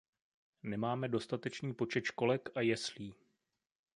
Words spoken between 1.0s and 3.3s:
dostatečný počet školek a jeslí.